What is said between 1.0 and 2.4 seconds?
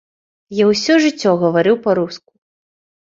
жыццё гаварыў па-руску.